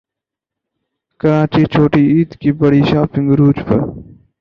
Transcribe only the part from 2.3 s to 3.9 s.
کی بڑی شاپنگ عروج پر